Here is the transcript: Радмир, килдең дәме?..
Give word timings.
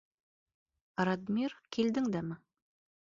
Радмир, 1.09 1.55
килдең 1.77 2.07
дәме?.. 2.17 2.39